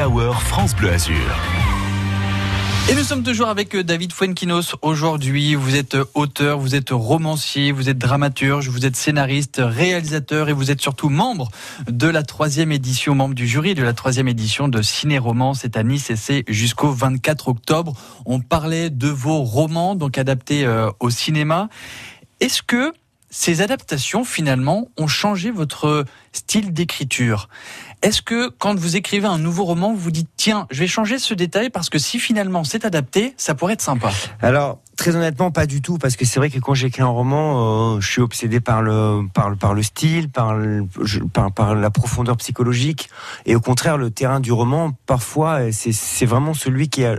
[0.00, 1.14] Hour France Bleu Azur.
[2.90, 4.74] Et nous sommes toujours avec euh, David Fuenquinos.
[4.82, 10.48] Aujourd'hui, vous êtes euh, auteur, vous êtes romancier, vous êtes dramaturge, vous êtes scénariste, réalisateur
[10.48, 11.48] et vous êtes surtout membre
[11.88, 15.54] de la troisième édition, membre du jury de la troisième édition de Ciné Roman.
[15.54, 17.94] C'est à Nice et c'est jusqu'au 24 octobre.
[18.26, 21.68] On parlait de vos romans, donc adaptés euh, au cinéma.
[22.40, 22.92] Est-ce que
[23.36, 27.48] ces adaptations, finalement, ont changé votre style d'écriture.
[28.00, 31.34] Est-ce que quand vous écrivez un nouveau roman, vous dites tiens, je vais changer ce
[31.34, 34.12] détail parce que si finalement c'est adapté, ça pourrait être sympa?
[34.40, 37.96] Alors, très honnêtement, pas du tout, parce que c'est vrai que quand j'écris un roman,
[37.96, 40.86] euh, je suis obsédé par le, par le, par le style, par, le,
[41.54, 43.08] par, la profondeur psychologique,
[43.46, 47.18] et au contraire, le terrain du roman, parfois, c'est vraiment celui qui est,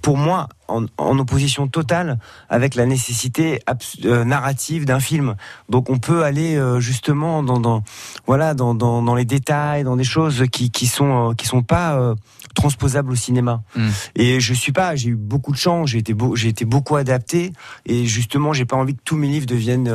[0.00, 3.60] pour moi, en, opposition totale avec la nécessité
[4.04, 5.36] euh, narrative d'un film.
[5.68, 7.82] Donc, on peut aller euh, justement dans, dans
[8.26, 11.62] voilà, dans, dans, dans, les détails, dans des choses qui, qui sont, euh, qui sont
[11.62, 12.14] pas
[12.54, 13.62] transposables au cinéma.
[13.76, 13.88] Hmm.
[14.14, 17.52] Et je suis pas, j'ai eu beaucoup de chance, j'ai été, j'ai été beaucoup adapté,
[17.86, 19.92] et justement, j'ai pas envie que tous mes livres deviennent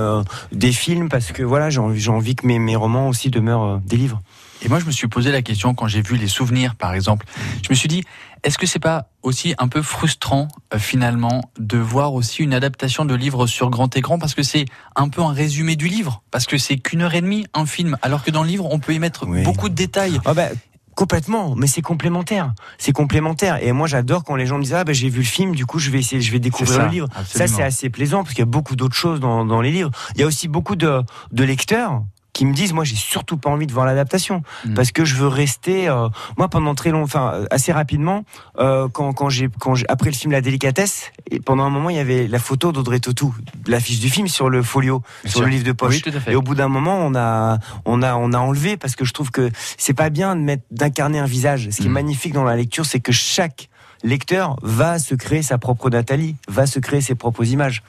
[0.51, 3.79] des films parce que voilà, j'ai envie, j'ai envie que mes, mes romans aussi demeurent
[3.85, 4.21] des livres.
[4.63, 7.25] Et moi, je me suis posé la question quand j'ai vu les souvenirs, par exemple.
[7.63, 8.03] Je me suis dit,
[8.47, 13.03] est-ce que c'est pas aussi un peu frustrant euh, finalement de voir aussi une adaptation
[13.03, 14.63] de livre sur grand écran parce que c'est
[14.95, 16.23] un peu un résumé du livre?
[16.31, 18.79] Parce que c'est qu'une heure et demie un film alors que dans le livre on
[18.79, 20.21] peut y mettre beaucoup de détails.
[20.23, 20.47] Ah bah,
[20.95, 22.53] Complètement, mais c'est complémentaire.
[22.79, 23.61] C'est complémentaire.
[23.61, 25.65] Et moi, j'adore quand les gens me disent ah ben j'ai vu le film, du
[25.65, 27.07] coup je vais essayer, je vais découvrir le livre.
[27.27, 29.91] Ça c'est assez plaisant parce qu'il y a beaucoup d'autres choses dans, dans les livres.
[30.15, 31.03] Il y a aussi beaucoup de,
[31.33, 32.01] de lecteurs
[32.37, 34.43] qui me disent moi j'ai surtout pas envie de voir l'adaptation.
[34.65, 34.75] Mm.
[34.75, 36.07] parce que je veux rester euh,
[36.37, 38.25] moi pendant très long enfin euh, assez rapidement
[38.59, 41.95] euh, quand quand j'ai quand après le film La délicatesse et pendant un moment il
[41.95, 43.33] y avait la photo d'Audrey Tautou
[43.65, 46.01] l'affiche du film sur le folio sur le livre de poche.
[46.27, 49.13] Et au bout d'un moment on a on a on a enlevé parce que je
[49.13, 51.69] trouve que c'est pas bien de mettre d'incarner un visage.
[51.71, 51.93] Ce qui est mm.
[51.93, 53.69] magnifique dans la lecture c'est que chaque
[54.03, 57.81] lecteur va se créer sa propre Nathalie va se créer ses propres images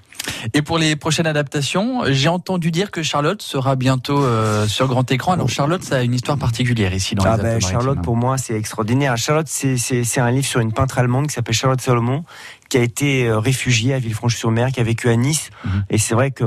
[0.55, 5.11] et pour les prochaines adaptations, j'ai entendu dire que Charlotte sera bientôt euh, sur grand
[5.11, 5.33] écran.
[5.33, 8.39] Alors Charlotte, ça a une histoire particulière ici dans ah les ben, Charlotte, pour moi,
[8.39, 9.17] c'est extraordinaire.
[9.17, 12.25] Charlotte, c'est un livre sur une peintre allemande qui s'appelle Charlotte Salomon,
[12.69, 15.51] qui a été euh, réfugiée à Villefranche-sur-Mer, qui a vécu à Nice.
[15.64, 15.85] Mhm.
[15.91, 16.45] Et c'est vrai que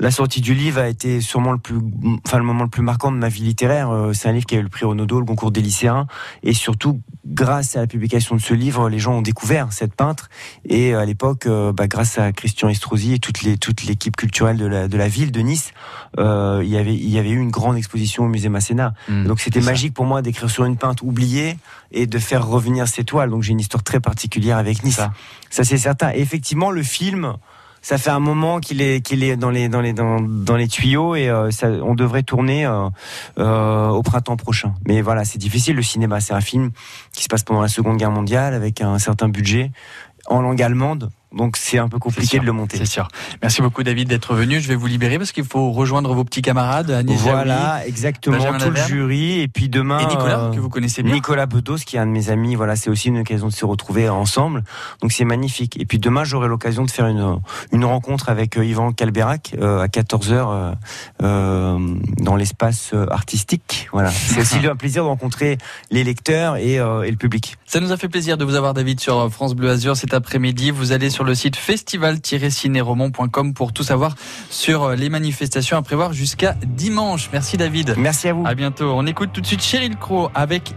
[0.00, 1.78] la sortie du livre a été sûrement le plus,
[2.24, 3.90] enfin le moment le plus marquant de ma vie littéraire.
[3.90, 6.06] Euh, c'est un livre qui a eu le prix Renaudot, le concours des lycéens,
[6.42, 10.28] et surtout grâce à la publication de ce livre, les gens ont découvert cette peintre.
[10.64, 14.56] Et à l'époque, euh, bah, grâce à Christian Estrosi et toute les toute l'équipe culturelle
[14.56, 15.72] de la de la ville de Nice,
[16.18, 18.94] euh, il y avait il y avait eu une grande exposition au musée Masséna.
[19.08, 21.58] Mmh, Donc c'était magique pour moi d'écrire sur une peintre oubliée
[21.90, 23.30] et de faire revenir ces toiles.
[23.30, 24.96] Donc j'ai une histoire très particulière avec Nice.
[24.96, 25.12] Ça,
[25.50, 26.12] ça c'est certain.
[26.14, 27.34] Et effectivement, le film
[27.82, 31.14] ça fait un moment qu'il est qu'il est dans les dans les dans, les tuyaux
[31.14, 31.50] et euh,
[31.82, 32.88] on devrait tourner euh,
[33.38, 34.74] euh, au printemps prochain.
[34.86, 35.76] Mais voilà, c'est difficile.
[35.76, 36.70] Le cinéma, c'est un film
[37.12, 39.70] qui se passe pendant la Seconde Guerre mondiale avec un certain budget
[40.26, 41.10] en langue allemande.
[41.32, 42.78] Donc c'est un peu compliqué de le monter.
[42.78, 43.08] C'est sûr.
[43.42, 44.60] Merci beaucoup David d'être venu.
[44.60, 46.90] Je vais vous libérer parce qu'il faut rejoindre vos petits camarades.
[46.90, 48.38] Agnès voilà, exactement.
[48.58, 49.98] tout le jury et puis demain.
[49.98, 51.12] Et Nicolas euh, que vous connaissez bien.
[51.12, 52.54] Nicolas Bedos qui est un de mes amis.
[52.54, 54.64] Voilà, c'est aussi une occasion de se retrouver ensemble.
[55.02, 55.78] Donc c'est magnifique.
[55.78, 57.40] Et puis demain j'aurai l'occasion de faire une
[57.72, 60.74] une rencontre avec euh, Yvan Calberac euh, à 14 h
[61.20, 63.88] dans l'espace artistique.
[63.92, 64.10] Voilà.
[64.10, 65.58] C'est aussi un plaisir de rencontrer
[65.90, 67.56] les lecteurs et, et le public.
[67.66, 70.70] Ça nous a fait plaisir de vous avoir David sur France Bleu Azur cet après-midi.
[70.70, 74.14] Vous allez sur le site festival-cinéromont.com pour tout savoir
[74.50, 77.30] sur euh, les manifestations à prévoir jusqu'à dimanche.
[77.32, 77.94] Merci David.
[77.96, 78.44] Merci à vous.
[78.46, 78.92] À bientôt.
[78.94, 80.74] On écoute tout de suite Cheryl Crow avec